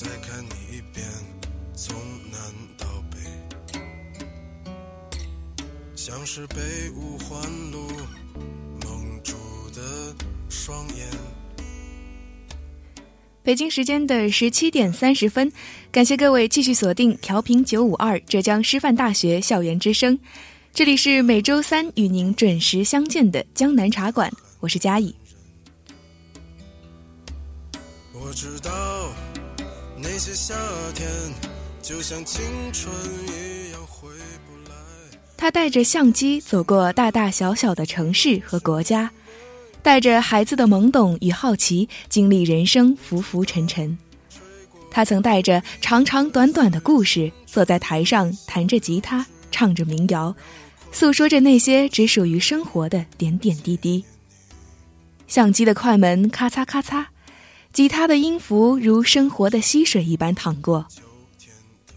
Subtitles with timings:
[0.00, 1.06] 再看你一遍，
[1.76, 1.94] 从
[2.32, 2.40] 南
[2.78, 3.18] 到北，
[5.94, 6.56] 像是被
[6.96, 7.38] 五环
[7.70, 7.86] 路
[8.82, 9.34] 蒙住
[9.74, 10.14] 的
[10.48, 11.06] 双眼。
[13.42, 15.52] 北京时间的十七点三十分，
[15.92, 20.18] 感谢各位继续锁定调频九五二浙江师范大学校园之声，
[20.72, 25.14] 这里是每周三与您准时相见的江南茶馆，我是佳怡。
[28.14, 29.12] 我知道
[30.02, 30.54] 那些夏
[30.94, 31.06] 天
[31.82, 32.90] 就像青春
[33.26, 34.08] 一样回
[34.46, 34.74] 不来。
[35.36, 39.10] 他带着相机走过大大小小的城市和国家，
[39.82, 43.98] 带着孩子的懵懂与好奇，经历人生浮浮沉沉。
[44.90, 50.34] 他曾带着长长短短的故事，坐在台上弹着吉他，唱着民谣，
[50.92, 54.02] 诉说着那些只属于生活的点点滴滴。
[55.26, 57.04] 相机的快门咔嚓咔嚓。
[57.72, 60.86] 吉他的音符如生活的溪水一般淌过，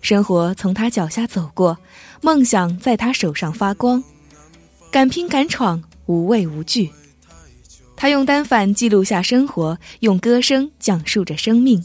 [0.01, 1.77] 生活从他脚下走过，
[2.21, 4.03] 梦想在他手上发光，
[4.91, 6.91] 敢拼敢闯，无畏无惧。
[7.95, 11.83] 他用单反记录下生活，用歌声讲述着生命。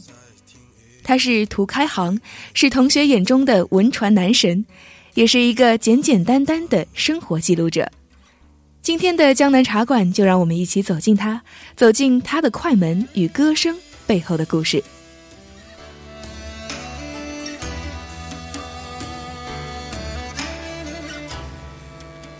[1.03, 2.19] 他是涂开航，
[2.53, 4.63] 是同学眼中的文传男神，
[5.15, 7.91] 也是一个简简单单的生活记录者。
[8.81, 11.41] 今天的江南茶馆，就让我们一起走进它，
[11.75, 13.77] 走进它的快门与歌声
[14.07, 14.83] 背后的故事。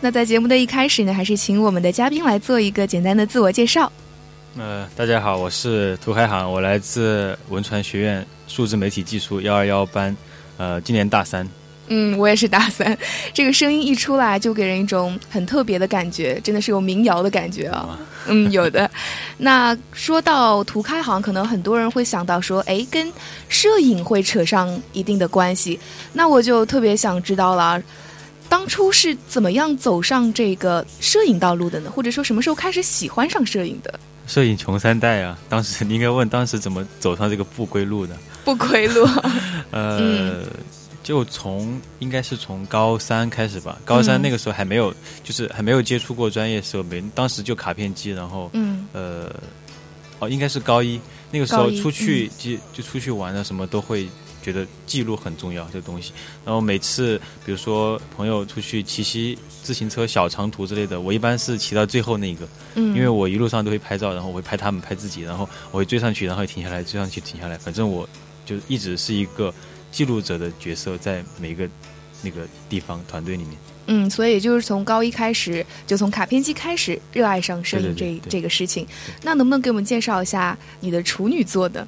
[0.01, 3.91] 那在节目的一开始呢，还是请我们的嘉宾来做一个简单的自我介绍。
[4.57, 10.15] 呃，大家好，我是涂开航，我来自文传学院数字媒体技术幺二幺班，
[10.57, 11.47] 呃，今年大三。
[11.89, 12.97] 嗯，我也是大三，
[13.33, 17.99] 这个声音一出来就给人一种很特别的感觉，真的是有民谣的感觉啊。
[18.27, 18.89] 嗯，有的。
[19.37, 23.11] 那说到涂开行，可能很多人会想到说，哎，跟
[23.47, 25.79] 摄影会扯上一定的关系。
[26.13, 27.81] 那我就特别想知道了，
[28.47, 31.89] 当初是怎么样走上这个摄影道路的呢？
[31.89, 33.99] 或者说什么时候开始喜欢上摄影的？
[34.27, 38.15] 摄影穷三代啊，当时你应该问当时怎么走上这个不归路的？
[38.45, 39.07] 不归路。
[39.71, 40.43] 呃。
[41.09, 44.93] 就从应该是从高三开始吧，高三那个时候还没有，
[45.23, 49.27] 就是还没有接触过专业设备，当时就卡片机，然后嗯，呃，
[50.19, 51.01] 哦，应该是高一。
[51.31, 54.07] 那个时候出去就就出去玩啊，什么都会
[54.43, 56.13] 觉得记录很重要这个东西。
[56.45, 68.07] 然后每次比如说朋友出去骑骑自行车小长途之类的，我一般是骑到最后那个，因为我一路上都会拍照，然后我会拍他们拍自己，然后我会追上去，然后停下来，追上去停下来，反正我
[68.45, 69.51] 就一直是一个。
[69.91, 71.67] 记录者的角色在每个
[72.21, 73.53] 那个地方团队里面。
[73.91, 78.85] 嗯，所以就是从高一开始，就从卡片机开始热爱上摄影这这个事情。
[79.23, 81.87] 那能不能给我们介绍一下你的处女座的？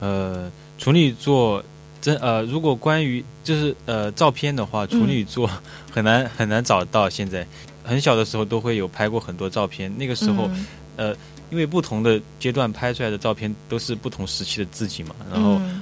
[0.00, 1.64] 呃，处女座
[2.02, 5.50] 真呃，如果关于就是呃照片的话，处女座
[5.90, 7.08] 很难很难找到。
[7.08, 7.46] 现在
[7.82, 10.50] 很小的时候都会有拍过很多照片，那个时候
[10.96, 11.16] 呃，
[11.50, 15.54] 因为不同的阶段拍出来的照片都是不同时期的自己嘛，然后。
[15.60, 15.81] 嗯，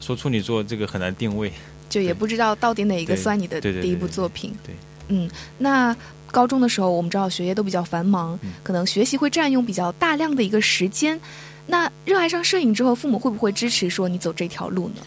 [0.00, 1.52] 说处女座这个很难定位，
[1.88, 4.52] 就也不知道到底哪一个算你的第一部作品。
[4.64, 4.74] 对，
[5.08, 5.96] 嗯，那
[6.30, 11.20] 高中的时候，我们知道学业都比较繁忙，可能学习会占用比较大量的一个时间。
[11.66, 15.02] 那热爱上摄影之后，父母会不会支持说你走这条路呢？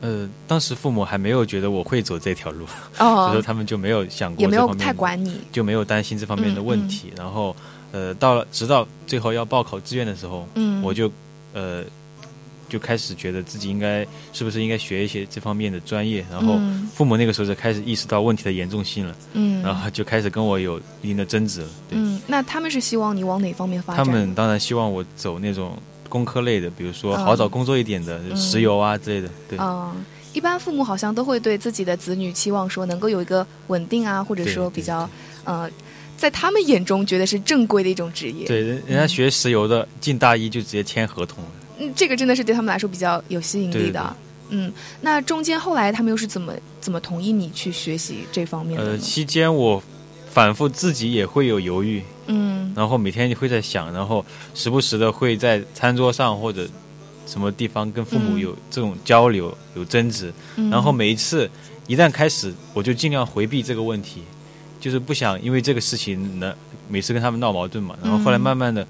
[0.00, 2.64] 呃，当时父母还没有觉得我会走这条路，
[2.98, 7.12] 哦， 所以说他们就没有想过，也没有太管你，就没有担心这方面的问题。
[7.16, 7.54] 然后，
[7.90, 11.10] 呃，到了直到最后要报考志愿的时候，嗯，我就
[11.52, 11.84] 呃。
[12.74, 16.58] 就开始觉得自己应该是不是应该学一些这方面的专业，然后
[16.92, 21.68] 父母那个时候就开始意识到问题的严重性了，嗯，然后就开始跟我有一定的争执了。
[21.90, 24.04] 嗯，那他们是希望你往哪方面发展？
[24.04, 25.78] 他们当然希望我走那种
[26.08, 29.30] 工科类的，比如说好找工作一点的，石油啊之类的。
[29.48, 29.94] 对，嗯，
[30.32, 35.08] 一般父母好像都会对自己的子女期望说能够有一个稳定啊，或者说比较
[35.44, 35.70] 呃，
[36.16, 38.48] 在他们眼中觉得是正规的一种职业。
[38.48, 41.50] 对，人人家学石油的进大一就直接签合同了。
[41.78, 44.16] 嗯，这个真的是对他们来说比较有吸引力的。
[44.50, 48.90] 嗯，那中间后来他们又是怎么怎么同意你去学习这方面的？
[48.90, 49.82] 呃，期间我
[50.30, 54.24] 反复自己也会有犹豫，嗯，然后每天会在想，然后
[54.54, 56.68] 时不时的会在餐桌上或者
[57.26, 60.32] 什么地方跟父母有这种交流、有争执，
[60.70, 61.50] 然后每一次
[61.86, 64.22] 一旦开始，我就尽量回避这个问题，
[64.78, 66.54] 就是不想因为这个事情呢
[66.86, 67.96] 每次跟他们闹矛盾嘛。
[68.02, 68.86] 然后后来慢慢的。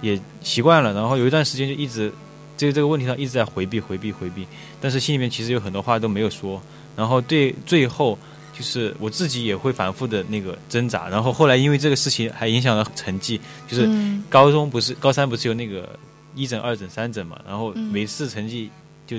[0.00, 2.12] 也习惯了，然后有一段时间就一直，
[2.56, 4.46] 这这个问题上一直在回避、回避、回避，
[4.80, 6.60] 但是心里面其实有很多话都没有说。
[6.96, 8.18] 然后对最后，
[8.52, 11.08] 就是我自己也会反复的那个挣扎。
[11.08, 13.88] 然后后来因为这个事情还影响了成绩，就是
[14.28, 15.96] 高中不是高三不是有那个
[16.34, 17.40] 一诊、二诊、三诊嘛？
[17.46, 18.68] 然后每次成绩
[19.06, 19.16] 就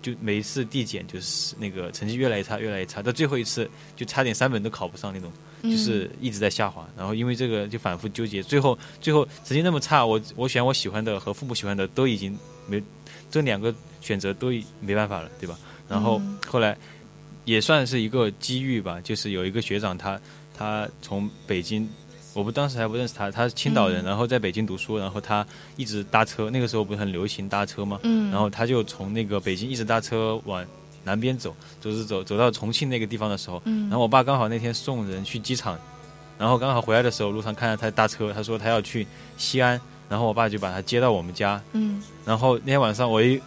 [0.00, 5.30] 就每一次递减，就是那个成绩越来越差，越来越差，到最后一次就差点三本都考不上那种，
[5.64, 6.86] 就是一直在下滑。
[6.96, 12.38] 然后因为这个就反复纠结，最后最后成绩那么差，我我选我喜欢的和父母喜欢的都已经
[12.68, 12.82] 没
[13.30, 15.58] 这两个选择都没办法了，对吧？
[15.88, 16.76] 然后后来
[17.44, 20.20] 也算是一个机遇吧，就是有一个学长他
[20.56, 21.88] 他从北京。
[22.36, 25.46] 我不当时还不认识他，他是青岛人，然后在北京读书，然后他
[25.76, 28.00] 一直搭车，那个时候不是很流行搭车吗？
[28.02, 30.66] 嗯，然后他就从那个北京一直搭车往
[31.04, 35.78] 南边走，走是走，走到重庆那个地方的时候，嗯，然后我爸刚好那天送人去机场，
[36.36, 39.06] 然后刚好回来的时候路上看到他搭车，他说他要去
[39.36, 43.40] 西安，然后我爸就把他接到我们家，嗯，然后那天晚上我一。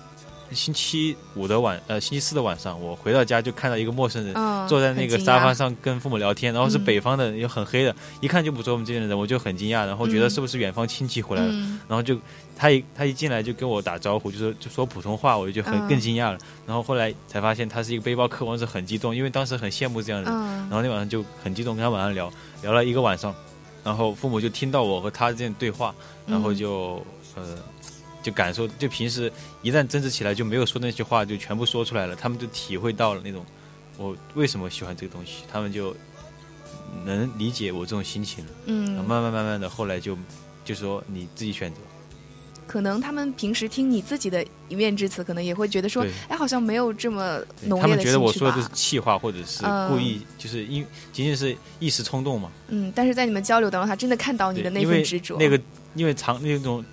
[0.52, 4.34] 星期五的晚，呃，星期四的晚上，我回到家就看到一个陌生人
[4.68, 11.52] 坐在那个沙发上跟父母聊天，然后是北方的，又很黑的，一看就不是我们这边的人，我就很惊讶，然后觉得是不是远方亲戚回来了，
[11.88, 12.18] 然后就
[12.56, 23.34] 他一他一进来就跟我打招呼，就说就说普通话，我就觉得很更惊讶了，然后后来才发现他是一个背包客，我是很激动，因为当时很羡慕这样的人，然后那晚上就很激动跟他晚上聊聊了一个晚上，
[23.84, 25.94] 然后父母就听到我和他这样对话，
[26.26, 27.06] 然后就
[27.36, 27.58] 呃。
[28.28, 29.32] 就感受，就平时
[29.62, 32.14] 一旦争执起来就没有说那些话，就全部说出来了。
[32.14, 33.46] 他们就体会到了那种
[33.98, 35.96] 我为什么喜欢这个东西，他们就
[37.06, 38.52] 能理解我这种心情了。
[38.66, 40.18] 嗯，慢慢慢慢的，后来就
[40.66, 41.80] 就说你自己选择。
[42.68, 52.52] 可能他们平时听你自己的一面之词，可能也会觉得说，哎，好像没有这么浓烈的他们觉得我说的是气话，或者是故意，就是因仅仅是一时冲动嘛。
[52.68, 55.38] 嗯，但是在你们交流当中，他真的看到你的那份执着。
[55.40, 55.58] 那个
[55.96, 56.84] 因为长那种。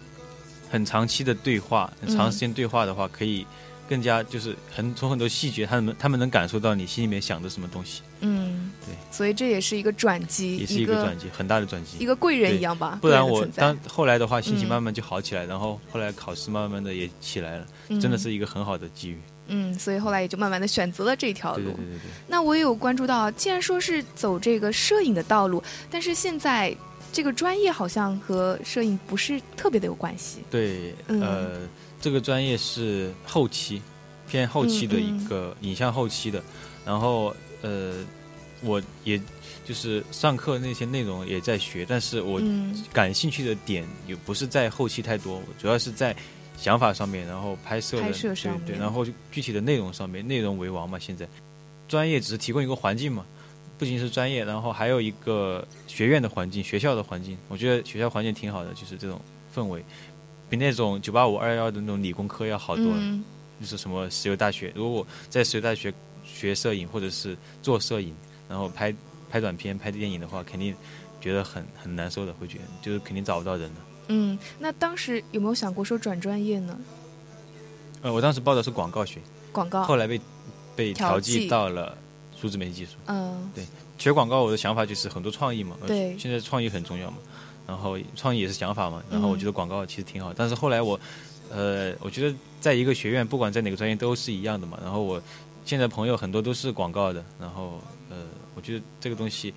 [0.74, 3.46] 很长期的对话，很长时间对话的话，可以
[3.88, 8.02] 更加就是很从很多细节，他们他们能感受到你心里面想的什么东西。
[8.22, 12.98] 嗯，对，所以这也是一个转机，也是一个转机，很大的转机，一个贵人一样吧。
[13.00, 17.66] 不然我当后来的话，心情慢慢就好起来，然后后来考试慢慢的也起来了，
[18.00, 19.18] 真的是一个很好的机遇。
[19.46, 21.62] 嗯，所以后来也就慢慢的选择了这条路。
[21.66, 22.10] 对对对对。
[22.26, 26.76] 那我也有关注到，既然说是走这个摄影的道路，但是现在。
[27.14, 30.40] 这个专业好像和摄影不是特别的有关系。
[30.50, 31.60] 对，呃，
[32.00, 33.80] 这个专业是后期，
[34.28, 36.42] 偏后期的一个影像后期的。
[36.84, 37.32] 然后，
[37.62, 38.04] 呃，
[38.62, 39.16] 我也
[39.64, 42.42] 就是上课那些内容也在学，但是我
[42.92, 46.14] 感兴趣的点也不是在后期太多，主要是在
[46.58, 50.98] 想法上面，然后拍摄拍摄上对，然后具体的内容上面，内容为王嘛。
[50.98, 51.28] 现在
[51.86, 53.24] 专业只是提供一个环境嘛。
[53.78, 59.20] 不仅是专业，然后还有一个学院的环境、学校的环境，我觉得学校环境挺好的，就是这种
[59.54, 59.84] 氛围，
[60.48, 63.20] 比那种九八五二幺幺的那种理工科要好多了。
[63.60, 65.94] 就是什么石油大学，如果我在石油大学
[66.24, 68.12] 学摄影或者是做摄影，
[68.48, 68.94] 然后拍
[69.30, 70.74] 拍短片、拍电影的话，肯定
[71.20, 73.80] 觉得很很难受的，会觉得就是肯定找不到人的。
[74.08, 76.76] 嗯，那当时有没有想过说转专业呢？
[78.02, 79.20] 呃，我当时报的是广告学，
[79.52, 80.20] 广告，后来被
[80.74, 81.96] 被调剂到了。
[82.44, 83.64] 数字媒体技术，嗯，对，
[83.96, 87.16] 学广告，我的想法就是很多创意嘛，对，现在创意很重要嘛，
[87.66, 91.00] 然后创意也是想法嘛，然后我觉得广告其实挺好，但是后来我，
[91.50, 95.18] 呃，我觉得在一个学院，不管在哪个专业都是一样的嘛，然后我
[95.64, 98.16] 现在朋友很多都是广告的，然后呃，
[98.54, 99.54] 我觉得这个东西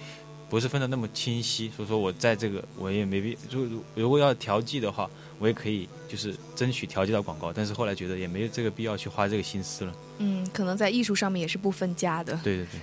[0.49, 9.93] 不是分的那么清晰，所以说我在这个我也没必，就如果要调剂的话，我也可以就是争取调剂到广告，但是后来觉得也没有这个必要去花这个心思了。
[10.19, 12.39] 嗯，可能在艺术上面也是不分家的。
[12.43, 12.79] 对对对。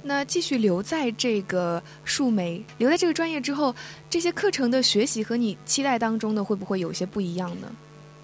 [0.00, 3.74] 那继续留在这个数媒，留在这个专业之后，
[4.08, 7.68] 这些课程的学习和你期待当中的会不会有些不一样呢？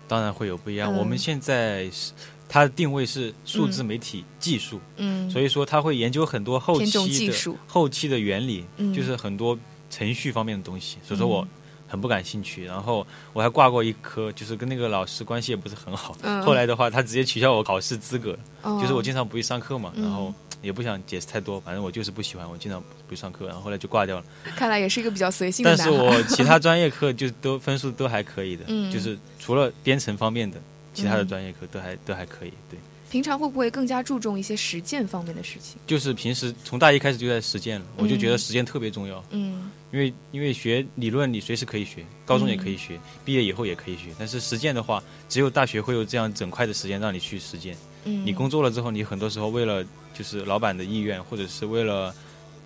[0.07, 0.95] 当然会有不一样。
[0.95, 2.13] 我们现在是
[2.49, 9.59] 它的定位是数字媒体技术，嗯，所以说他会研究很多后期的后期的原理，就是很多
[9.91, 10.99] 程序方面的东西。
[11.07, 11.47] 所以说我。
[11.87, 16.17] 很不感兴趣，然后我还挂过一科，就是跟那个老师关系也不是很好。
[16.45, 18.37] 后来的话，他直接取消我考试资格，
[18.81, 24.25] 就是我经常不去上课嘛，然后也不想解释太多，反正我就是不喜欢，我经常不去上课，然后后来就挂掉了。
[24.57, 25.77] 看来也是一个比较随性的。
[25.77, 30.61] 但是我其他专业课就都分数都还可以的， 就是除了编程方面的，
[30.95, 32.53] 其他的专业课都还都还可以。
[32.71, 32.79] 对。
[33.11, 35.77] 平常会不会更加注重一些实践方面的事情？
[35.87, 39.23] 就是平时从大一开始就在实践了，我就觉得实践特别重要。
[39.31, 44.09] 嗯，因为因为学理论你随时可以学，高中也可以学，毕业以后也可以学。
[44.19, 47.77] 但是实践的话，只有大学会有这样整块的时间让你去实践。
[48.05, 52.13] 嗯，你工作了之后，你很多时候为了就是老板的意愿，或者是为了。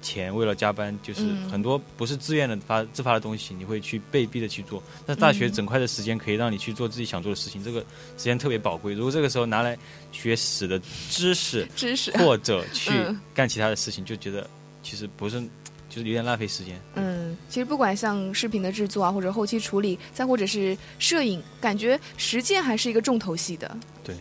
[0.01, 4.83] 钱为了加班，就是很多不是自愿的发自发的东西，你会去被逼的去做。
[5.07, 7.81] 那大学整块的时间可以让你去做自己想做的事情，这个
[8.17, 8.95] 时间特别宝贵。
[8.95, 9.77] 如果这个时候拿来
[10.13, 12.93] 学史的知识，知识或者去
[13.35, 14.49] 干其他的事情，就觉得
[14.83, 15.41] 其实不是，
[15.89, 16.81] 就是有点浪费时间。
[16.95, 23.77] 嗯，其实不管像视频的制作啊，或者后期处理，再或者是摄影，感觉实践还是一个重头戏的。
[24.05, 24.15] 对。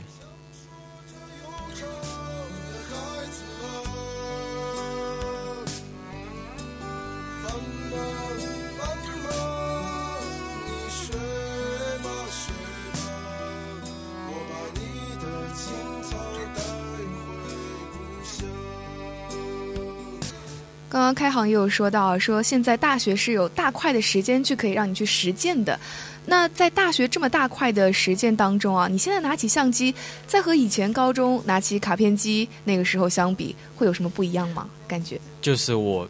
[21.18, 25.80] 开行也有说到，说现在大学是有大块的时间去可以让你去实践的。
[26.28, 29.96] 那在大学这么大块的实践当中啊，你现在拿起相机，
[30.28, 34.70] 再和以前高中拿起卡片机那个时候相比，会有什么不一样吗？
[34.88, 36.08] 感觉就是我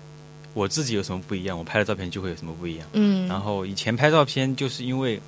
[0.54, 2.88] 我自己有什么不一样，我拍的照片就会有什么不一样。
[2.92, 5.22] 嗯，然后以前拍照片就是因为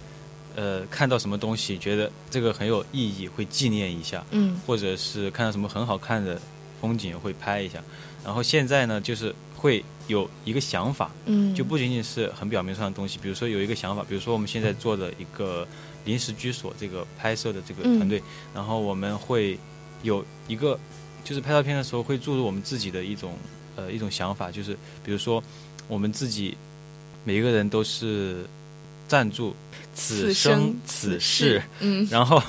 [0.56, 4.26] 呃看到什么东西觉得这个很有意义，会纪念一下。
[4.32, 6.42] 嗯，或者是看到什么很好看的
[6.82, 7.80] 风景会拍一下。
[8.26, 13.20] 然后现在呢，就是会有一个想法，嗯，就不仅仅是很表面上的东西。
[13.22, 15.68] 比如说有一个想法，比如说我们现在做的一个
[16.06, 18.24] 临时居所这个拍摄的这个团队，
[18.56, 19.60] 然后我们会
[20.02, 20.80] 有一个，
[21.26, 23.34] 就是拍照片的时候会注入我们自己的一种
[23.76, 24.74] 呃一种想法，就是
[25.04, 25.44] 比如说
[25.88, 26.58] 我们自己
[27.26, 28.46] 每一个人都是
[29.08, 29.54] 赞助
[29.94, 32.42] 此生此世， 嗯，然后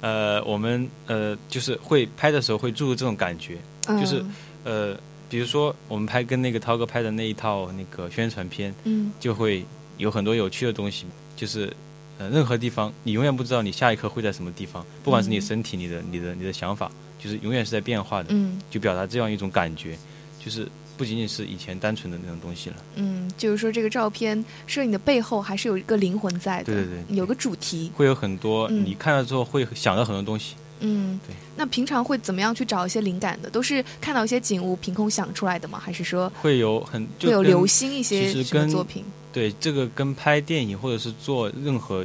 [0.00, 3.56] 呃我们呃就是会拍的时候会注入这种感觉。
[4.00, 4.24] 就是，
[4.62, 4.96] 呃，
[5.32, 9.64] 比如说我们拍跟那个涛哥拍的那一套那个宣传片，嗯，就会
[9.96, 11.06] 有很多有趣的东西。
[11.34, 11.72] 就是，
[12.18, 18.28] 呃，任何地方你永远不知道你下一刻会在什么地方，不管是你身体、你的、你的、你的想法，就是永远是在变化的。
[18.28, 19.96] 嗯，就表达这样一种感觉，
[20.38, 22.76] 就是不仅仅是以前单纯的那种东西了。
[22.96, 30.56] 嗯，就是说这个照片摄影的背后还是有一个灵魂在的，对对对，有个主题，会有很多你看了之后会想到很多东西。
[30.82, 31.34] 嗯，对。
[31.56, 33.48] 那平常会怎么样去找一些灵感的？
[33.48, 35.80] 都是看到一些景物凭空想出来的吗？
[35.82, 39.04] 还是说会有很会有留心一些什么作品？
[39.32, 42.04] 对，这个跟拍电影或者是做任何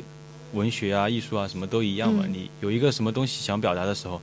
[0.54, 2.26] 文学啊、艺术啊什么都一样嘛。
[2.30, 4.22] 你有一个什么东西想表达的时候，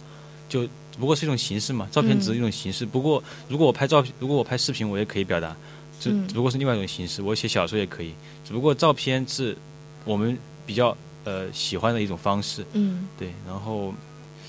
[0.48, 1.88] 就只不过是一种形式嘛。
[1.90, 2.86] 照片只是一种形式。
[2.86, 5.54] 不过如果我拍照片，如果我拍视频，我也可以表达，
[6.00, 7.20] 只只不过是另外一种形式。
[7.20, 9.56] 我写小说也可以，只不过照片是
[10.04, 12.64] 我们比较呃喜欢的一种方式。
[12.72, 13.92] 嗯，对，然后。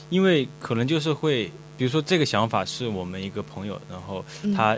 [0.09, 4.23] 因为可能就是会，比如说这个想法是我们一个朋友，然后
[4.55, 4.77] 他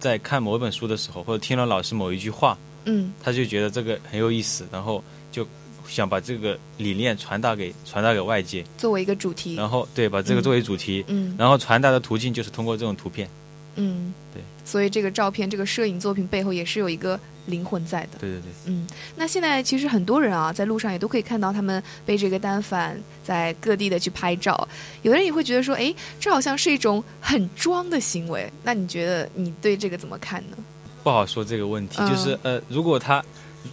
[0.00, 5.46] 在看某本书的时候，或者听了老师某一句话，嗯，他就觉得这个很有意思，然后就
[5.86, 13.28] 想把这个理念传达给传达给外界，作为一个主题，然后对，把这个作为主题，嗯，然后传达的途径就是通过这种图片，
[13.76, 17.18] 嗯，对，所以这个照片，这个摄影作品背后也是有一个。
[17.46, 18.86] 灵魂在的，对对对，嗯，
[19.16, 24.68] 那现在其实很多人啊，在路上也都可以看到他们背着一个单反，在各地的去拍照。
[25.02, 28.48] 有的人也会觉得说，哎，这好像是一种很装的行为。
[28.62, 30.56] 那你觉得你对这个怎么看呢？
[31.02, 33.20] 不好说这个问题，就是呃，如果他，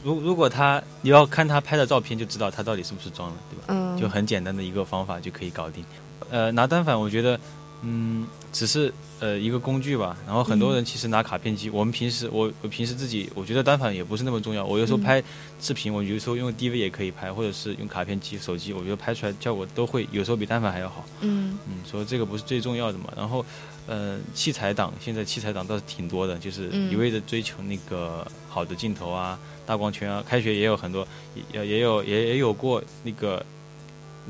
[0.04, 3.66] 如如果他，你要看他拍的照片就知道他到底是不是装了，对吧？
[3.68, 5.86] 嗯，就很简单的一个方法就可以搞定。
[6.32, 7.40] 呃，拿单反，我觉得，
[7.82, 8.94] 嗯，只是。
[9.22, 10.16] 呃，一个工具吧。
[10.26, 11.70] 然后很多人其实拿卡片机。
[11.70, 14.66] 我们平时，我我平时自己，我觉得单反也不是那么重要。
[14.66, 15.22] 我有时候拍
[15.60, 21.04] 视频，我有时候用 DV 也可以拍，或者是用卡片机、手机，我觉得拍出来效果都会有时候比单反还要好。
[21.20, 23.12] 嗯嗯，所以这个不是最重要的嘛。
[23.14, 23.46] 然后，
[23.88, 30.24] 呃，器材党现在器材党倒是挺多的，就是一味的追求那个好的镜头啊、大光圈啊。
[30.26, 31.06] 开学也有很多，
[31.52, 33.46] 也也有也也有过那个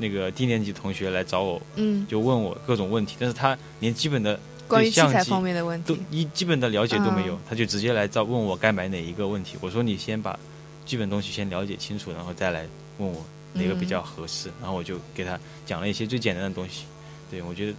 [0.00, 4.40] 那个低年级同学来找我，嗯，就问我各种问题，但是他连基本的。
[4.70, 9.56] 关于器材方面的问题，都一基本的了解都没有，他就直接来找问我该买哪一个问题。
[9.60, 10.38] 我说你先把
[10.86, 12.64] 基本东西先了解清楚，然后再来
[12.98, 13.20] 问我
[13.52, 14.48] 哪个比较合适。
[14.60, 16.84] 然后我就给他讲了一些最简单的东西。
[17.28, 17.74] 对我觉得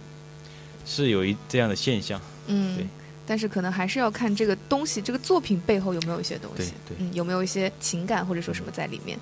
[0.84, 2.20] 是有一这样的现象。
[2.46, 2.86] 嗯，对。
[3.26, 9.18] 但是可能还是要看这个东西，这个作品背后有没有一些东西，对，嗯，有没有一些情感或者说什么在里面。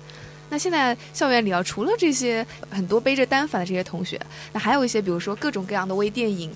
[0.51, 4.21] 那现在校园里啊，除了这些很多背着单反的这些同学，
[4.53, 6.51] 那还有一些比如说各种各样的微电影。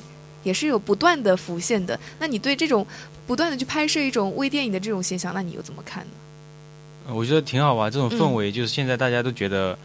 [0.46, 2.00] 也是有不断的浮现的。
[2.20, 2.86] 那你对这种
[3.26, 7.16] 不断的去拍摄一种微电影的这种现象，那你又怎么看呢？
[7.16, 9.76] 我觉得挺好吧，这种氛围就是现在大家都觉得，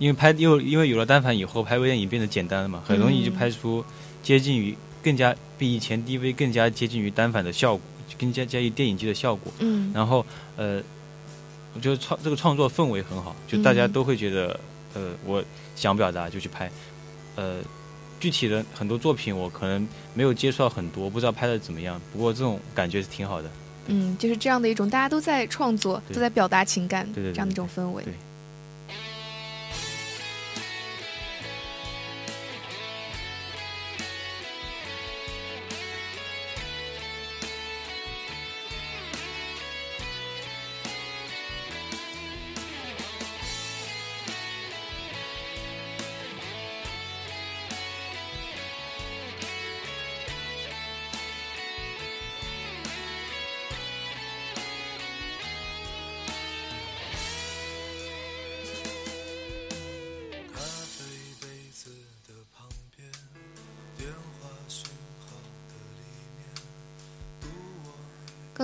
[0.00, 3.84] 因为拍又因为有了单反以后，拍微电影变得简单了嘛，很容易就拍出
[4.20, 7.80] 接近于更加比以前 DV 更加接近于单反的效果，
[8.18, 9.52] 更加加于电影机的效果。
[9.60, 9.92] 嗯。
[9.94, 10.82] 然后呃，
[11.74, 14.58] 我觉得创这个创作氛围很好，就大家都会觉得
[14.94, 15.44] 呃，我
[15.76, 16.70] 想表达就去拍，
[17.36, 17.58] 呃。
[18.20, 22.00] 具体的很多作品我可能没有接触到很多，不知道拍的怎么样。
[22.10, 23.50] 不过这种感觉是挺好的。
[23.88, 28.02] 嗯，就是这样的一种大家都在创作、都在表达情感这样的一种氛围。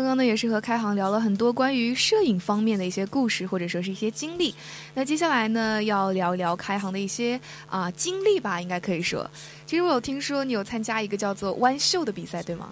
[0.00, 4.54] 刚刚呢也是和开行聊了很多关于摄影方面的一些故事，或者说是一些经历。
[4.95, 7.38] 那接下来呢要聊一聊开行的一些
[7.69, 9.30] 啊经历吧，应该可以说。
[9.66, 12.71] 其实我有听说你有参加一个叫做弯秀的比赛，对吗？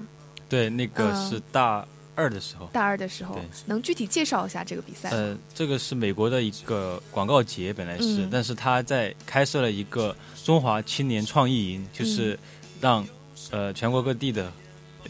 [0.49, 2.66] 对，那个是大二的时候。
[2.73, 5.11] 大二的时候，能具体介绍一下这个比赛？
[5.11, 12.38] 呃，这个是美国的一个广告节，本来是，但是他在开设了一个中华青年创意营，就是
[12.80, 13.06] 让
[13.50, 14.50] 呃全国各地的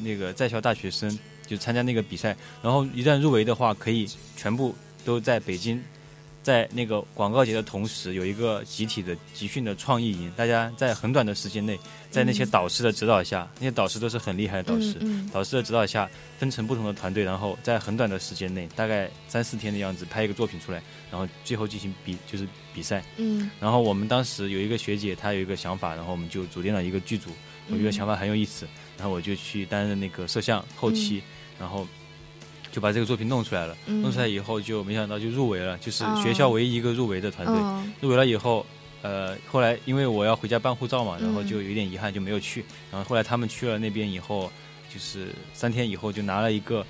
[0.00, 1.16] 那个在校大学生。
[1.48, 4.74] 就参加那个比赛，然后一旦入围的话，可以全部
[5.04, 5.82] 都在北京，
[6.42, 10.30] 在那个广告节的同时，有一个集体的集训的创意营。
[10.36, 11.78] 大家在很短的时间内，
[12.10, 14.94] 在那些导师的指导下，那些导师都是很厉害的导师，
[15.32, 23.02] 导师的指导下，分成不同的团队，然后在很短的时间内，大概三四天的样子，拍一个作品出来，然后最后进行比，就是比赛。
[23.16, 23.50] 嗯。
[23.60, 27.30] 然后我们当时有一个学姐，她有一个想法，然后我们就组建了一个剧组。
[27.70, 31.22] 我觉得想法很有意思，然后我就去担任那个摄像后期。
[31.58, 31.86] 然后
[32.70, 37.56] 就把这个作品弄出来了，弄出来以后就没想到就入围了，就是学校唯一一个入围的团队。
[38.00, 38.64] 入围了以后，
[39.02, 42.64] 呃，后来因为我要回家办护照嘛，然后就有点遗憾就没有去。
[42.92, 44.52] 然后后来他们去了那边以后，
[44.92, 46.86] 就是三天以后就拿了一个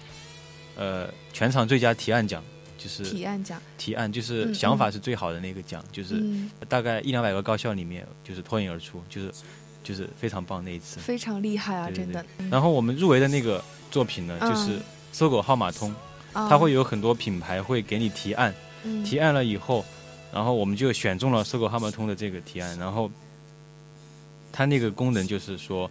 [0.77, 2.43] 呃全场最佳提案奖，
[2.77, 6.23] 就是提案奖，提案就是想法是最好的那个奖，就是
[6.69, 9.33] 大概一两百个高校里面就是脱颖而出，就是
[9.85, 12.25] 就是非常棒那一次，非常厉害啊，真的。
[12.51, 13.65] 然后我们入围的那个。
[13.91, 14.79] 作品呢，就是
[15.13, 15.95] 搜狗号码通，
[16.33, 18.55] 它会有很多品牌会给你提案，
[19.05, 19.85] 提案了以后，
[20.33, 23.11] 然后我们就选中了搜狗号码通的这个提案，然后
[24.53, 25.91] 它那个功能就是说，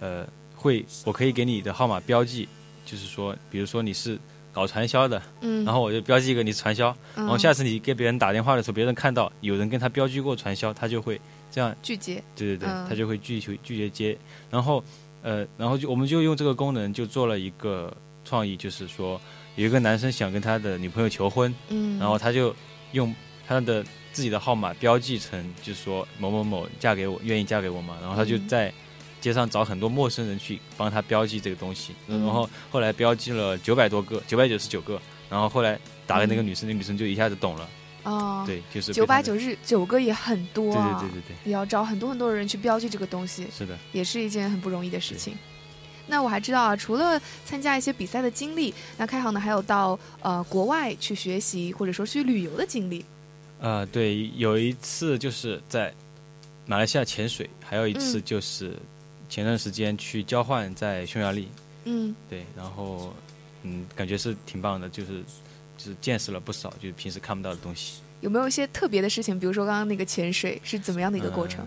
[0.00, 2.48] 呃，会我可以给你的号码标记，
[2.84, 4.18] 就是说，比如说你是
[4.52, 14.16] 搞传销的，嗯，然后我就标记一个你传销，然后下次你给别人打电话的时候，别人看到有人跟他标记过传销，他就会这样拒绝，对对对，他就会拒绝拒绝接，
[14.50, 14.84] 然后。
[15.22, 19.20] 呃，然后就我们就用这个功能就做了一个创意，就是说
[19.56, 22.54] 有一个男生想跟他的女朋友求婚，嗯，然后他就
[22.92, 23.14] 用
[23.46, 28.72] 他的自己的号码标记成，就是说某某某嫁给我，愿意嫁给我吗，然后他就在
[29.20, 37.68] 街上找很多陌生人去帮他标记这个东西，然后后来标记了九百多个，九百九十九个，然后后来打给那个女生，那女生就一下子懂了。
[38.08, 45.36] 哦，对，就是九百九十九个也很多啊，对对对对对，要找很多很多人去标记这个东西，是的，也是一件很不容易的事情。
[46.06, 53.04] 那我还知道啊，除了参加一些比赛的经历，那开行呢还有到呃国外去学习或者说去旅游的经历。
[53.60, 55.92] 呃，对，有一次就是在
[56.64, 58.74] 马来西亚潜水，还有一次就是
[59.28, 61.48] 前段时间去交换在匈牙利。
[61.84, 63.12] 嗯，对，然后
[63.64, 65.22] 嗯，感觉是挺棒的，就是。
[65.78, 68.00] 就是见识了不少，就是平时看不到的东西。
[68.20, 69.38] 有没有一些特别的事情？
[69.38, 71.66] 比如说刚刚那个潜水是怎么样的一个过程？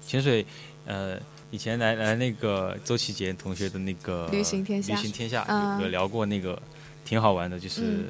[0.00, 0.46] 潜水，
[0.86, 1.18] 呃，
[1.50, 6.56] 以前来来那个周启杰同学的那个旅行天下，旅行天下有聊过那个
[7.04, 8.04] 挺好玩的，就是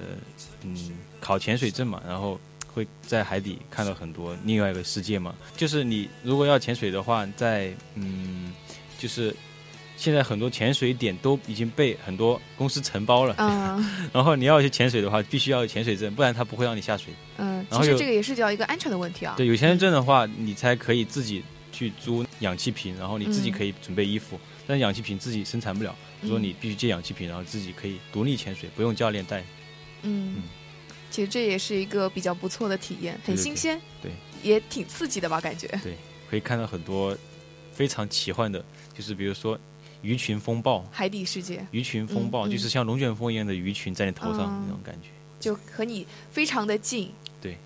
[0.62, 0.76] 嗯
[1.18, 2.38] 考潜水证嘛，然后
[2.72, 5.34] 会在海底看到很多另外一个世界嘛。
[5.56, 8.52] 就是你如果要潜水的话，在嗯
[8.98, 9.34] 就是。
[9.98, 13.84] 现在很多潜水点都已经被很多公司承包了，嗯
[14.14, 17.12] 然后你要去潜水的话，必须要有潜水证，不然他不会让你下水。
[17.36, 19.34] 嗯，其实这个也是叫一个安全的问题啊。
[19.36, 25.92] 对，有潜水证的话，你才可以自己去租氧气瓶，然后你自己可以准备衣服，但是氧气瓶自己生产不了，
[26.24, 29.42] 说你必须借氧气瓶，然后自己可以独立潜水，不用教练带。
[30.02, 30.42] 嗯，
[31.10, 34.12] 其实这也是一个比较不错的体验，很新鲜，对，
[34.44, 35.40] 也挺刺激的吧？
[35.40, 35.66] 感觉。
[35.82, 35.96] 对，
[36.30, 37.18] 可以看到很多
[37.72, 38.64] 非常奇幻的，
[38.96, 39.58] 就是比如说。
[40.02, 41.66] 鱼群风暴，海底世界。
[41.70, 45.08] 鱼群风暴就是像龙卷风一样的鱼群在你头上那种感觉，
[45.40, 47.12] 就和你非常的近。
[47.40, 47.56] 对。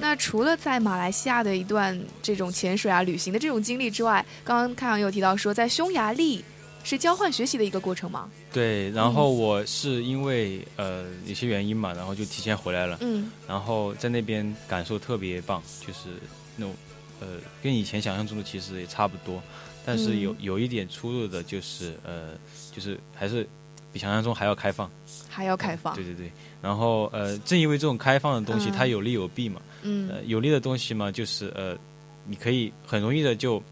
[0.00, 6.44] 那除了在马来西亚的一段这种潜水啊、旅行的这种经历之外，刚刚开行有提到说在匈牙利。
[6.88, 8.30] 是交换学习的一个过程吗？
[8.50, 12.96] 对，然后我是因为呃有些原因嘛，然后就提前回来了。
[13.02, 16.08] 嗯，然后在那边感受特别棒，就是
[16.56, 16.74] 那种
[17.20, 17.26] 呃
[17.62, 19.42] 跟以前想象中的其实也差不多，
[19.84, 22.30] 但是有有一点出入的就是呃
[22.72, 23.46] 就是还是
[23.92, 24.90] 比想象中还要开放，
[25.28, 25.94] 还要开放。
[25.94, 29.60] 对对对，然后呃正因为这种开放的东西，它有利有弊嘛。
[29.82, 31.76] 嗯，有利的东西嘛，就是呃
[32.24, 33.62] 你可以很容易的就。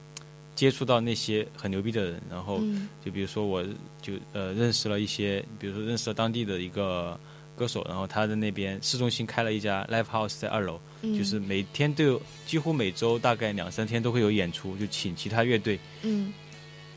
[0.57, 2.61] 接触到那些很牛逼的人，然后
[3.05, 3.63] 就比如说我
[4.03, 7.17] 就呃认识了一些，比如说认识了当地的一个
[7.55, 16.33] 歌手，然后他在那边市中心开了一家 live house 在二楼，就是每天都有，几乎每周大概两三天都会有演出，就请其他乐队嗯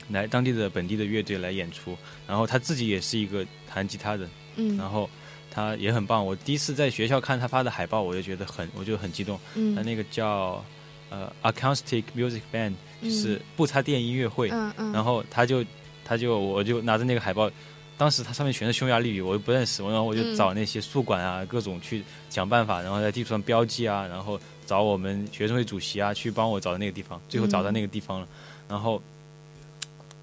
[0.10, 1.96] 来当地的本地的乐队来演出，
[2.26, 5.10] 然后他自己也是一个弹吉他的，嗯然后
[5.52, 6.26] 他也很棒。
[6.26, 9.40] 我第一次在学校看他发的海报，我就觉得很我就很激动。
[9.76, 10.64] 他那个叫
[11.10, 14.50] 呃 acoustic music band，就是不插电音乐会。
[14.52, 14.92] 嗯嗯。
[14.92, 15.64] 然后他就
[16.06, 17.50] 他就我就拿着那个海报，
[17.98, 28.28] 当时它上面全是匈牙利语，我又不认识，然后我就找那些宿管啊，各种去想办法，然后在地图上标记啊，然后找我们学生会主席啊去帮我找到那个地方，最后找到那个地方了。
[28.68, 29.02] 然后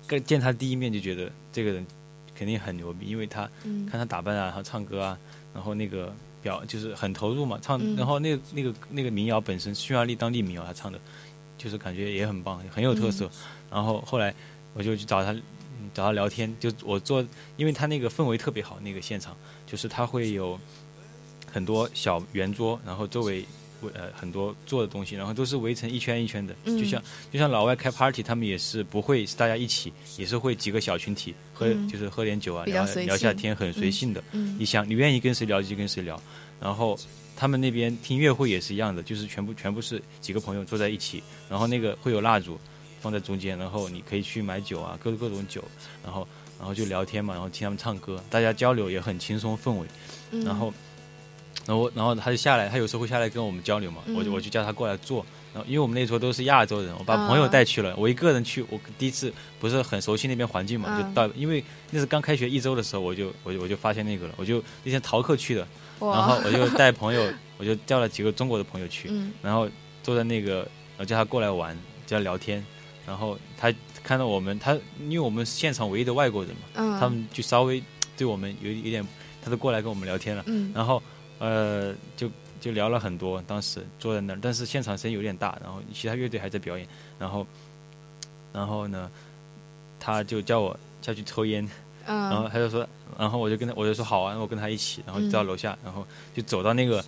[0.07, 1.87] 跟见他第一面就觉得这个人
[2.35, 3.43] 肯定很牛逼，因为他
[3.91, 5.19] 看他打扮啊，然后唱歌啊，
[5.53, 6.15] 然后那个。
[6.47, 10.99] 表就是很投入嘛，唱，然后那个那个那个民谣本身匈牙利当地民谣，他唱的，
[11.59, 13.29] 就是感觉也很棒，很有特色。
[13.69, 14.33] 然后后来
[14.73, 15.35] 我就去找他，
[15.93, 17.25] 找他聊天，就我做，
[17.57, 20.59] 因为他那个氛围特别好，那个现场就是他会有
[21.53, 23.45] 很多小圆桌，然后周围。
[23.95, 34.23] 呃，很多做的东西，然后都是围成一圈一圈的，就像就像老外开 party，他们也是不会是大家一起，也是会几个小群体喝，就是喝点酒啊，聊聊下天，很随性的。
[34.59, 36.21] 你想，你愿意跟谁聊就跟谁聊。
[36.61, 36.99] 然后
[37.37, 42.59] 他们那边听音乐会也是一样的，就是全部全部是几个朋友坐在一起，然后那个会有蜡烛
[43.01, 45.63] 放在中间，然后你可以去买酒啊，各各种酒，
[46.03, 46.27] 然后
[46.59, 49.87] 然后就聊天嘛，然后听他们唱歌，大家交流也很轻松氛围，
[50.45, 50.73] 然后。
[51.65, 55.25] 然后，然后他就下来，他有时候会下来跟我们交流嘛，我就我就叫他过来坐。
[55.55, 65.67] 然后，因为我们那时候都是亚洲人，我把朋友带去了，我一个人去，我第一次不是很熟悉那边环境嘛，就到，因为那是刚开学一周的时候，我就我就我就发现那个了，我就那天逃课去的，
[65.99, 69.67] 然后我就带朋友，我就叫了几个中国的朋友去，然后
[70.03, 71.75] 坐在那个，然后叫他过来玩，
[72.07, 72.63] 叫他聊天，
[73.07, 73.73] 然后他
[74.05, 74.75] 看到我们，他
[75.09, 77.83] 因为我们现场唯一的外国人嘛，他们就稍微
[78.15, 79.03] 对我们有有点，
[79.43, 81.03] 他都过来跟我们聊天了，然后。
[81.39, 87.47] 呃，就就聊了很多，当时坐在那儿，但是现场声音有点大，然后其他乐队还在表演，然后，
[88.53, 89.11] 然后呢，
[90.01, 91.69] 他就叫我下去抽烟，
[92.07, 97.05] 然后他就说，然后我就跟他，我就说好啊，我跟他一起，然后就到楼下，然后就走到那个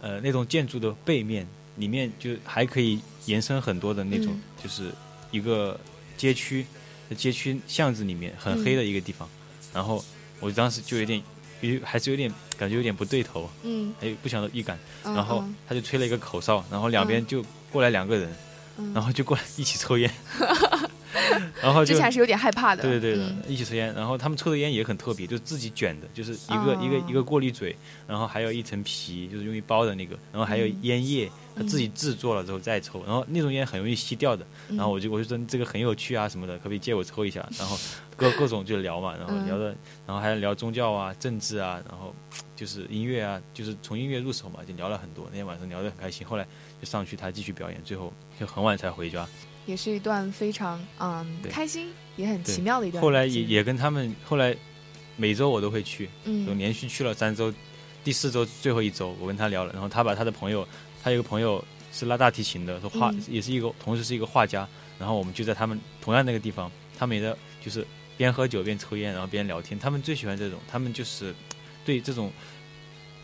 [0.00, 4.90] 呃那栋建筑的背面，里面就还可以延伸很多的那种，就是
[5.30, 5.78] 一个
[6.16, 6.66] 街区，
[7.14, 9.28] 街区巷子里面很黑的一个地方，
[9.74, 10.02] 然后
[10.40, 11.22] 我当时就有点。
[11.60, 18.32] 有还是有点感觉有点不对头，嗯，还有不祥的预感，然后他就吹了一个口哨，然后两边就过来两个人，
[18.94, 20.10] 然后就过来一起抽烟。
[21.62, 23.92] 然后之前是有点害怕的，对对对的，一起抽烟。
[23.94, 27.74] 然后他们抽的烟也很特别，就是自己卷的，就是一个一个一个过滤嘴，
[28.06, 33.02] 然后还有一层皮，就是用于包的那个，然后还有烟叶，他自己制作了之后再抽。
[33.06, 34.46] 然后那种烟很容易吸掉的。
[34.68, 37.46] 然后我就我就说这个很有趣啊什么的，可不可以借我抽一下？
[37.58, 37.78] 然后
[38.16, 39.74] 各各种就聊嘛，然后聊的，
[40.06, 42.14] 然后还聊宗教啊、政治啊，然后
[42.54, 45.26] 就是音乐啊，就是从音乐入手嘛，就聊了很多。
[45.30, 46.46] 那天晚上聊得很开心，后来
[46.80, 49.26] 就上去他继续表演，最后就很晚才回家。
[49.66, 53.02] 也是一段非常嗯开心也很奇妙的一段。
[53.02, 54.56] 后来也也跟他们后来
[55.16, 57.52] 每周我都会去，嗯，连续去了三周，
[58.02, 60.66] 第四周最后一周我跟他聊了，然后他把他的朋友，
[61.02, 64.66] 他有个朋友是拉大提琴的，说画也是一个同时是一个画家，
[64.98, 71.34] 然后我们就在他们同样那个地方，他们也在就是边喝酒边抽烟，然后边聊天，他们最喜欢这种，他们就是
[71.84, 72.30] 对这种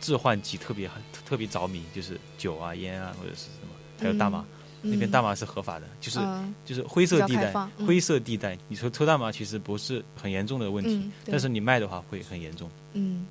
[0.00, 0.90] 致幻剂特别
[1.24, 4.44] 特别着迷，就是酒啊烟啊或者是什么，还有大麻。
[4.82, 6.18] 那边大麻是合法的，就是
[6.64, 7.52] 就是灰色地带，
[7.86, 8.58] 灰色地带。
[8.68, 12.68] 你说抽大麻其实不是很严重的问题，但是你卖的话会很严重。
[12.94, 13.24] 嗯，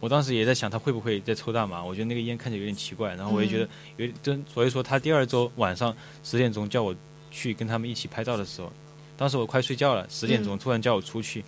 [0.00, 6.94] 我当时也在想他会不会在抽大麻，我觉得那个烟看起来有点奇怪，然后我也觉得有真，所以说他第二周晚上十点钟叫我
[7.30, 8.72] 去跟他们一起拍照的时候，
[9.16, 11.44] 当时我快睡觉了，十点钟突然叫我出去，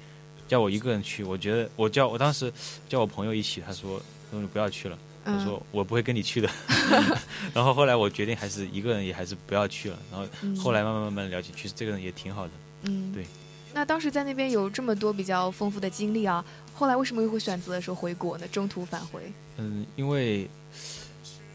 [0.47, 2.53] 叫我一个人去，我觉得我叫我当时
[2.89, 4.01] 叫我朋友一起，他说
[4.31, 4.99] 说你不要去了。
[5.25, 6.49] 我说我不会跟你去的，
[7.53, 9.99] 然后后来我决定还是一个人，也还是不要去了。
[10.11, 10.27] 然后
[10.63, 12.51] 后来慢慢慢慢了解，其实这个人也挺好的。
[12.85, 13.27] 嗯，对。
[13.73, 18.49] 那当时在那边有这么多比较丰富的经历啊，后来为什么又会选择说回国呢？
[18.49, 19.31] 中途返回？
[19.59, 20.49] 嗯，因为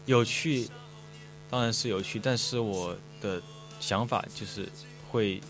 [0.06, 0.68] 有趣，
[1.50, 3.42] 当然是有趣，但是我的
[3.80, 4.66] 想法就是
[5.10, 5.40] 会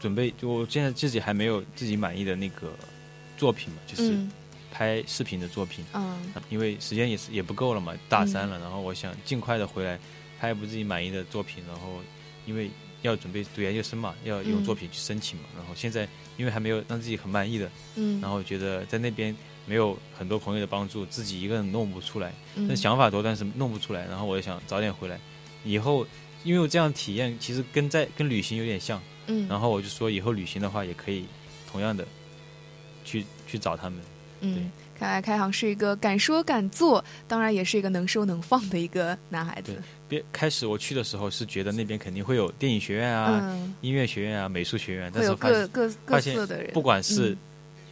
[0.00, 2.70] 准备，就我现在自己还没有自己满意的那个
[3.38, 4.18] 作品嘛，就是。
[4.72, 9.98] 拍视频的作品，嗯，因为时间也是也不够了嘛，大三了，然后我想尽快的回来
[10.40, 12.00] 拍一部自己满意的作品，然后
[12.46, 12.70] 因为
[13.02, 16.08] 要准备读研究生嘛，要用作品去申请嘛，然后现在
[16.38, 25.20] 因为还没有让自己很满意的，嗯，然后觉得在那边没有很多朋友的帮助，自己一个人弄不出来，那想法多，但是弄不出来，然后我就想早点回来，
[25.64, 26.06] 以后
[26.44, 31.26] 因为我这样体验其实跟在跟旅行有点像，嗯，然后我就说以后旅行的话也可以
[31.70, 32.06] 同样的
[33.04, 34.00] 去去找他们。
[34.42, 39.80] 嗯，看来开航是一个敢说敢做，当然也是一个能收能放的一个男孩子。
[40.08, 47.34] 别开始我去的时候是觉得那边肯定会有电影学院啊、音乐学院啊、美术学院，但是各各各色的人，不管是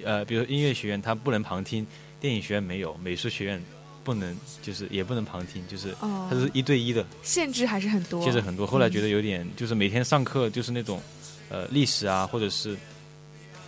[0.04, 1.82] 呃，比如音乐学院，他不能旁听；
[2.20, 3.62] 电影学院没有，美术学院
[4.04, 8.66] 不不能，就是也不能旁听，就是它是一对一的，限制还是很多，限制很多。
[8.66, 11.00] 后来觉得有点，就是每天上课就是那种，
[11.48, 12.76] 呃，历史啊，或者是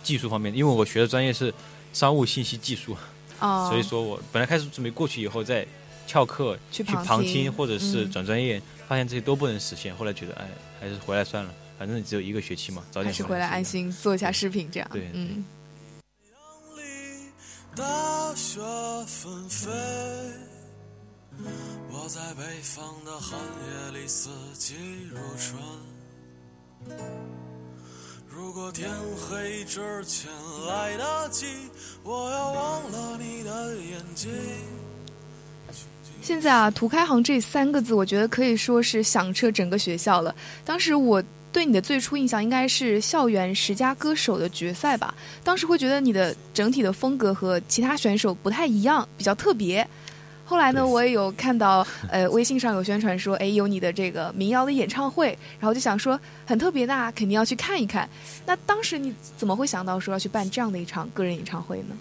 [0.03, 1.53] 技术方面，因为我学的专业是
[1.93, 2.97] 商务信息技术，
[3.39, 5.65] 啊，所以说我本来开始准备过去以后再
[6.05, 9.95] 翘课去旁听，或者是转专业，发现这些都不能实现。
[9.95, 10.49] 后来觉得，哎，
[10.81, 14.89] 还是回来算了，反正只有一个学期嘛，早点还是回来安心做一下视频这样。
[14.91, 15.45] 对，嗯。
[17.75, 18.59] 大雪
[19.07, 19.71] 纷飞，
[21.89, 24.75] 我在北方的寒夜里四季
[25.09, 25.59] 如春。
[28.35, 30.31] 如果天黑之前
[30.67, 31.45] 来得及，
[32.03, 34.31] 我要忘了你的眼睛。
[36.21, 40.33] 现在啊，涂开行这三个字，我觉得可以说是响彻整个学校了。
[40.65, 41.23] 当时我。
[41.53, 45.13] 对你的最初印象应该是校园十佳歌手的决赛吧？
[45.43, 49.87] 当时会觉得你的整体的风格和其他选手不太一样，比较特别。
[50.53, 58.07] 后来呢，我也有看到，呃，微信上有宣传说，哎，有你的这个民谣的演唱会，然后就想说很特别，那肯定要去看一看。
[58.45, 61.97] 那当时你怎么会想到说要去办这样的一场个人演唱会呢？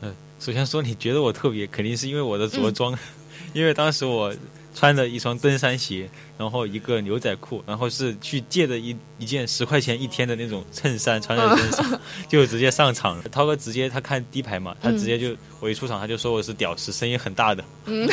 [0.00, 2.98] 嗯，首先说你觉得我特别，肯定是因为我的着装，
[3.52, 4.34] 因为当时我。
[4.74, 6.08] 穿着一双登山鞋，
[6.38, 13.24] 然后一个牛仔裤，然后是去借的一一件十块钱一天的那种衬衫，穿在身上就直接上场了。
[13.30, 17.64] 涛哥直接他看第一排嘛，他直接就我一出场他就说我是屌丝，声音很大的。
[17.86, 18.08] 嗯，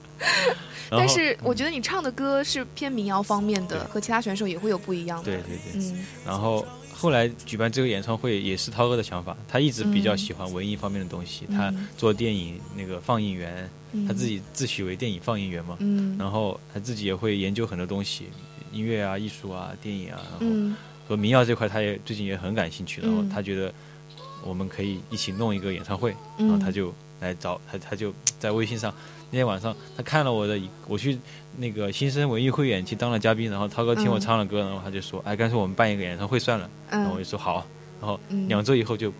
[0.90, 5.24] 但是我觉得你唱的歌是偏民谣方面的，和其他选手也会有不一样的。
[5.24, 6.66] 对对对，嗯，然后。
[7.00, 13.70] 后来举办这个演唱会也是涛哥的想法，他一直比较喜欢文艺方面的东西，他做电影那个放映员，
[14.08, 15.78] 他自己自诩为电影放映员嘛，
[16.18, 18.26] 然后他自己也会研究很多东西，
[18.72, 20.76] 音乐啊、艺术啊、电影啊，然后
[21.08, 23.72] 和民谣这块他也最近也很感兴趣，然后他觉得
[24.44, 28.92] 我们可以一起弄一个演唱会，然后他就来找他，他就在微信上。
[29.30, 31.18] 那天晚上，他看了我的，我去
[31.58, 37.66] 那个新生文艺汇演去当了嘉宾，然后涛哥听我唱了歌，然后他就说：“哎，干脆我们办一个演唱会算了。”然后我就说：“好。”
[38.00, 39.12] 然后两周以后就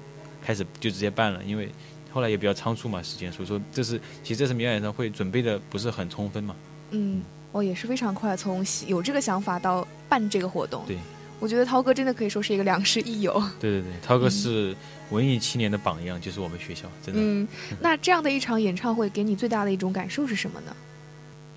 [0.43, 1.69] 开始就直接办了，因为
[2.13, 6.57] 后来也比较仓促嘛，时间，所以说这是其实这次民谣演唱会准备的不是很充分嘛。
[6.91, 10.85] 嗯，哦，也是非常快，从有这个想法到办这个活动。
[10.87, 10.97] 对。
[11.41, 13.33] 我觉得涛哥真的可以说是一个良师益友。
[13.61, 14.75] 对对对，涛哥是
[15.11, 17.21] 文艺青年的榜样，就是我们学校真的。
[17.23, 17.47] 嗯，
[17.81, 20.75] 那这样的一场演唱会给你最大的一种感受是什么呢？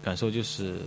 [0.03, 0.77] 感受就是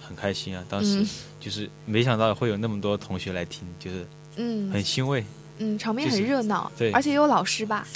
[0.00, 0.64] 很开心啊！
[0.68, 1.04] 当时
[1.40, 5.24] 就是没想到会有那么多同学来听，就是嗯，很欣慰。
[5.58, 7.86] 嗯，场面很热闹，对，而且有老师吧？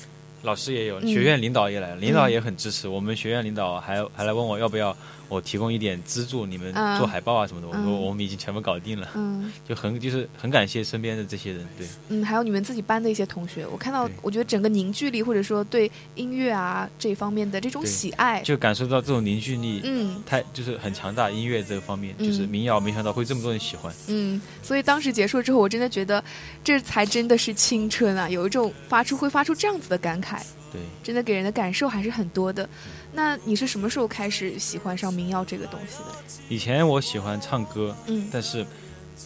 [0.42, 2.88] 老师也有，学院领导也来了，领导也很支持。
[2.88, 4.96] 我们学院领导还还来问我要不要。
[5.32, 7.66] 我提供一点资助，你们做海报啊什么的。
[7.66, 9.08] 我说我们已经全部搞定了，
[9.66, 11.86] 就很就是很感谢身边的这些人，对。
[12.08, 21.30] 嗯，还有你们自己班的一些同学，我看到，我觉得整个凝聚力或者说对音乐啊这方面的这种喜爱，就感受到这种凝聚力，嗯，太就是很强大。
[21.30, 23.90] 音乐这个方面，就是民谣，没想到会这么多人喜欢。
[24.08, 26.22] 嗯，所以当时结束之后，我真的觉得
[26.62, 30.42] 这才真的是青春啊，有一种发出会发出这样子的感慨。
[30.72, 32.66] 对，真的给人的感受还是很多的。
[33.12, 36.18] 那你是什么时候开始喜欢上民谣这个东西的？
[36.48, 38.66] 以前我喜欢唱歌，嗯，但是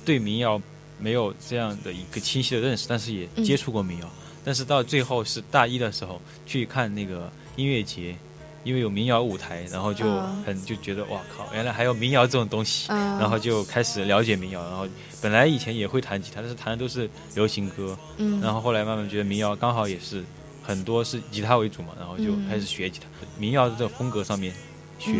[0.04, 0.60] 对民谣
[0.98, 4.10] 没有这样的一个清晰的认识，但是也接触过民谣。
[4.44, 8.16] 但是到最后是大一的时候去看那个音乐节，
[8.64, 14.60] 因为有民谣舞台，然后就很就觉得哇靠，原来还有民谣这种东西，然后就开始了解民谣。
[14.64, 14.86] 然后
[15.22, 20.24] 本来以前也会弹吉他，但是弹的都是流行歌，嗯，然后后来慢慢觉得民谣刚好也是。
[20.66, 23.06] 很多是吉他为主嘛，然后就开始学吉他，
[23.38, 24.52] 民谣的这个风格上面
[24.98, 25.12] 学，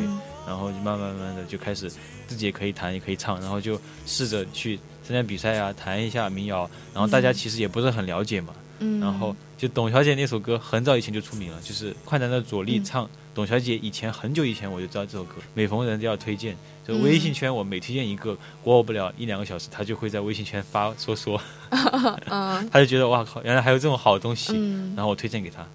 [0.44, 1.88] 然后就慢慢慢的就开始
[2.26, 8.52] 自己也可以弹也可以唱，然后就试着去参加比赛啊，弹一下民谣，然后大家其实也不是很了解嘛，
[9.01, 13.09] 然后就董小姐那首歌很早以前就出名了，就是快男的左立唱。
[13.35, 16.57] 董小姐以前很久以前我就知道这首歌，每逢人都要推荐。
[16.89, 21.39] 就微信圈，我每推荐一个，过不了一两个小时，他就会在微信圈发说说。
[21.71, 24.55] 他就觉得哇靠，原来还有这种好东西，
[24.95, 25.67] 然后我推荐给他。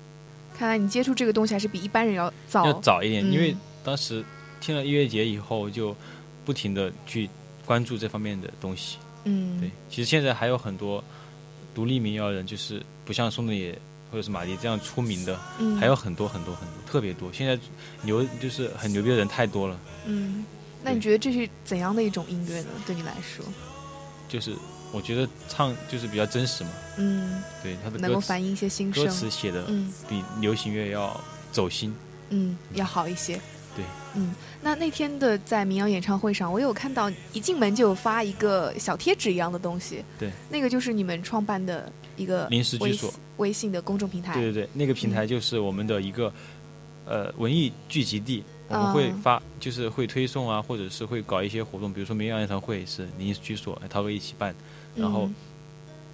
[0.57, 3.23] 看来你接触这个东西还是比一般人要早，要早一点。
[3.31, 4.23] 因为当时
[4.59, 5.95] 听了音乐节以后，就
[6.45, 7.29] 不停的去
[7.65, 8.97] 关注这方面的东西。
[9.25, 9.69] 嗯，对。
[9.89, 11.03] 其实现在还有很多
[11.73, 13.77] 独立民谣人，就是不像宋冬野。
[14.11, 15.39] 或者是马迪这样出名的，
[15.79, 17.31] 还有很多很多很多，特别多。
[17.31, 17.57] 现在
[18.01, 19.79] 牛就是很牛逼的人太多了。
[20.05, 20.43] 嗯，
[20.83, 22.67] 那你觉得这是怎样的一种音乐呢？
[22.85, 23.45] 对你来说，
[24.27, 24.53] 就是
[24.91, 26.71] 我觉得唱就是比较真实嘛。
[26.97, 29.63] 嗯，对，他的能够反映一些心声，歌词写的
[30.09, 31.17] 比流行乐要
[31.53, 31.95] 走心。
[32.31, 33.39] 嗯，要好一些。
[33.75, 40.03] 对，嗯，那那天的在民谣演唱会上，我有看到一进门就有发一个小贴纸一样的东西。
[40.19, 43.13] 对，那个就是你们创办的一个临时居所。
[43.37, 46.31] 微信的公众平台，对对对，那个平台就是我们的一个，
[47.05, 54.53] 呃文艺聚集地，我们会发就是会推送啊，或者是会搞一些活动，比如说民谣演唱会是临时居所涛哥一起办，
[54.95, 55.27] 然后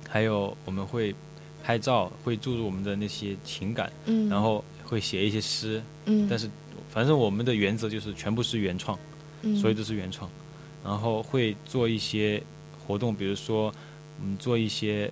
[0.07, 1.13] 还有我们会
[1.61, 6.49] 拍照，会注入我们的那些情感，嗯，然后会写一些诗，嗯，但是
[6.97, 8.97] 反正我们的原则就是全部是原创，
[9.43, 10.27] 嗯，所以都是原创，
[10.83, 12.41] 然后会做一些
[12.87, 13.71] 活动，比如说
[14.19, 15.11] 嗯做一些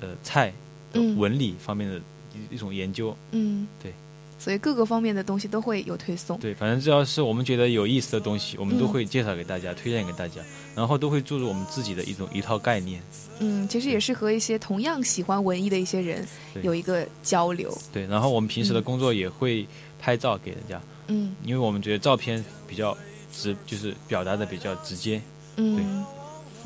[0.00, 0.52] 呃菜。
[0.90, 2.00] 的纹理方面的
[2.34, 3.92] 一一种研究，嗯，对，
[4.38, 6.38] 所以各个方面的东西都会有推送。
[6.38, 10.40] 对，反正只要是我们觉得有意思的东西，我们都会介绍给大家，推荐给大家，
[10.74, 13.02] 然后都会注入我们自己的一种一套概念。
[13.40, 16.26] 嗯，其实也是和一些同样喜欢文艺的一些人
[16.62, 17.76] 有一个交流。
[17.92, 19.66] 对，然后我们平时的工作也会
[19.98, 22.96] 拍照给人家，嗯，因为我们觉得照片比较
[23.32, 25.20] 直，就是表达的比较直接，
[25.56, 25.76] 嗯。
[25.76, 25.84] 对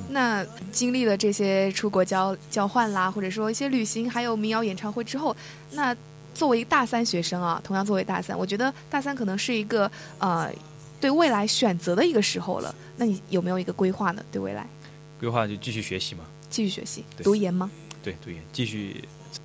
[0.09, 5.37] 那经历了这些出国交交换啦，或者说一些旅行，还有民谣演唱会之后，
[5.71, 5.95] 那
[6.35, 10.51] 作为大三学生啊，同样作为大三，我觉得大三可能是一个呃
[11.01, 12.75] 对未来选择的一个时候了。
[12.97, 14.25] 那你有没有一个规划呢？
[14.31, 14.67] 对未来？
[15.19, 16.25] 规划就继续学习嘛。
[16.51, 17.71] 继续学习，读研吗？
[18.03, 19.03] 对，读研，继续，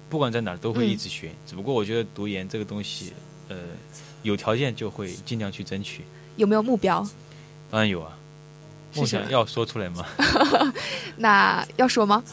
[0.10, 1.32] 不管在哪儿都会一直学。
[1.46, 3.14] 只不过我觉得读研这个东西，
[3.48, 3.56] 呃，
[4.24, 6.04] 有条件就会尽量去争取。
[6.36, 7.08] 有没有目标？
[7.72, 8.18] 当然有啊。
[8.96, 10.06] 梦想要说出来吗？
[11.18, 12.24] 那要说吗？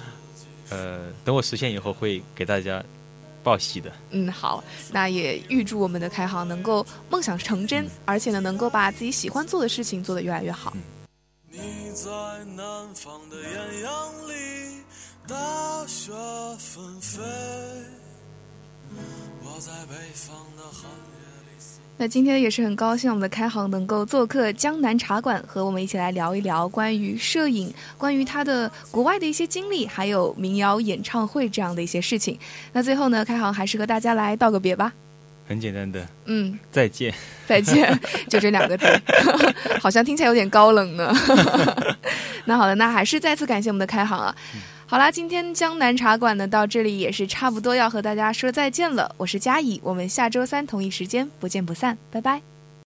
[0.71, 2.83] 呃，等我实现以后会给大家
[3.45, 3.93] 报喜的。
[4.11, 10.73] 嗯，好，那也预祝我们的开行能够梦想成真，而且呢，能够把自己喜欢做的事情做得越来越好。
[11.51, 11.61] 你
[11.95, 12.11] 在
[12.57, 14.83] 南方的艳阳里，
[15.29, 16.11] 大雪
[16.59, 17.21] 纷飞，
[19.45, 21.14] 我在北方的寒夜。
[21.97, 32.37] 那今天也是很高兴，我们的开行能够做客江南茶馆，和我们一起来聊一聊关于摄影、关于他的国外的一些经历，还有民谣演唱会这样的一些事情。
[32.73, 34.93] 那最后呢，开行还是和大家来道个别吧。
[35.47, 37.15] 很简单的，嗯，再见，
[37.47, 37.97] 再见，
[38.29, 38.87] 就这两个字，
[39.79, 41.15] 好像听起来有点高冷呢。
[42.47, 44.35] 那好的，那还是再次感谢我们的开行啊。
[44.95, 49.13] 好啦，今天江南茶馆呢到这里也是差不多要和大家说再见了。
[49.17, 52.41] 我是佳怡，我们下周三同一时间不见不散，拜拜。